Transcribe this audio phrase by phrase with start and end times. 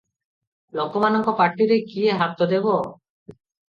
[0.79, 2.79] ଲୋକମାନଙ୍କ ପାଟିରେ କିଏ ହାତଦେବ?